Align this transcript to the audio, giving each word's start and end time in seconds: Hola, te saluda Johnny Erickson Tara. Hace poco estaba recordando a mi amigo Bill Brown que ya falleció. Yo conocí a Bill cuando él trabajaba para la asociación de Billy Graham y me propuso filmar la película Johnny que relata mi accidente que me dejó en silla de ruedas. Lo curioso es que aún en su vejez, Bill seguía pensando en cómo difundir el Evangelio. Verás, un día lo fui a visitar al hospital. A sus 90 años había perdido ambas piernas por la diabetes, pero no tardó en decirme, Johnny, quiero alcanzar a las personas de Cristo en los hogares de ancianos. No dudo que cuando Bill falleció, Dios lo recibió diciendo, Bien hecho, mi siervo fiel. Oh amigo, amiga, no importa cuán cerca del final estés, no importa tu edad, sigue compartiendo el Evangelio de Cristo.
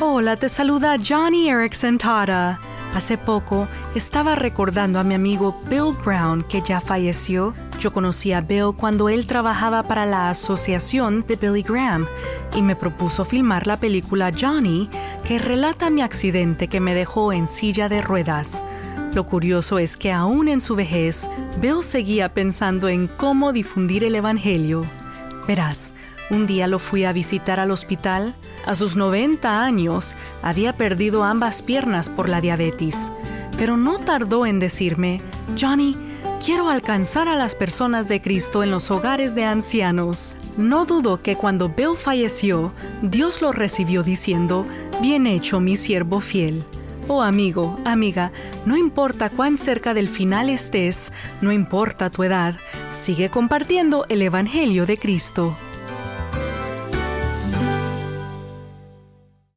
Hola, 0.00 0.36
te 0.36 0.48
saluda 0.48 0.96
Johnny 0.96 1.48
Erickson 1.48 1.98
Tara. 1.98 2.60
Hace 2.94 3.18
poco 3.18 3.66
estaba 3.96 4.36
recordando 4.36 5.00
a 5.00 5.02
mi 5.02 5.14
amigo 5.14 5.60
Bill 5.68 5.92
Brown 6.04 6.42
que 6.42 6.62
ya 6.62 6.80
falleció. 6.80 7.52
Yo 7.80 7.92
conocí 7.92 8.32
a 8.32 8.40
Bill 8.40 8.76
cuando 8.76 9.08
él 9.08 9.26
trabajaba 9.26 9.82
para 9.82 10.06
la 10.06 10.30
asociación 10.30 11.24
de 11.26 11.34
Billy 11.34 11.62
Graham 11.62 12.06
y 12.54 12.62
me 12.62 12.76
propuso 12.76 13.24
filmar 13.24 13.66
la 13.66 13.76
película 13.76 14.30
Johnny 14.30 14.88
que 15.26 15.40
relata 15.40 15.90
mi 15.90 16.02
accidente 16.02 16.68
que 16.68 16.78
me 16.78 16.94
dejó 16.94 17.32
en 17.32 17.48
silla 17.48 17.88
de 17.88 18.00
ruedas. 18.00 18.62
Lo 19.14 19.26
curioso 19.26 19.80
es 19.80 19.96
que 19.96 20.12
aún 20.12 20.46
en 20.46 20.60
su 20.60 20.76
vejez, 20.76 21.28
Bill 21.60 21.82
seguía 21.82 22.32
pensando 22.32 22.88
en 22.88 23.08
cómo 23.08 23.52
difundir 23.52 24.04
el 24.04 24.14
Evangelio. 24.14 24.84
Verás, 25.48 25.92
un 26.30 26.46
día 26.46 26.66
lo 26.66 26.78
fui 26.78 27.04
a 27.04 27.12
visitar 27.12 27.60
al 27.60 27.70
hospital. 27.70 28.34
A 28.66 28.74
sus 28.74 28.96
90 28.96 29.62
años 29.62 30.14
había 30.42 30.74
perdido 30.74 31.24
ambas 31.24 31.62
piernas 31.62 32.08
por 32.08 32.28
la 32.28 32.40
diabetes, 32.40 33.10
pero 33.56 33.76
no 33.76 33.98
tardó 33.98 34.46
en 34.46 34.58
decirme, 34.58 35.20
Johnny, 35.58 35.96
quiero 36.44 36.68
alcanzar 36.68 37.28
a 37.28 37.36
las 37.36 37.54
personas 37.54 38.08
de 38.08 38.20
Cristo 38.20 38.62
en 38.62 38.70
los 38.70 38.90
hogares 38.90 39.34
de 39.34 39.44
ancianos. 39.44 40.36
No 40.56 40.84
dudo 40.84 41.22
que 41.22 41.36
cuando 41.36 41.68
Bill 41.68 41.96
falleció, 41.96 42.72
Dios 43.02 43.40
lo 43.40 43.52
recibió 43.52 44.02
diciendo, 44.02 44.66
Bien 45.00 45.26
hecho, 45.26 45.60
mi 45.60 45.76
siervo 45.76 46.20
fiel. 46.20 46.64
Oh 47.06 47.22
amigo, 47.22 47.78
amiga, 47.86 48.32
no 48.66 48.76
importa 48.76 49.30
cuán 49.30 49.56
cerca 49.56 49.94
del 49.94 50.08
final 50.08 50.50
estés, 50.50 51.10
no 51.40 51.52
importa 51.52 52.10
tu 52.10 52.22
edad, 52.22 52.56
sigue 52.92 53.30
compartiendo 53.30 54.04
el 54.10 54.20
Evangelio 54.20 54.84
de 54.84 54.98
Cristo. 54.98 55.56